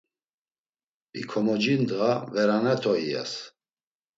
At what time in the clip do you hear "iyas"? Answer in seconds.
3.05-3.33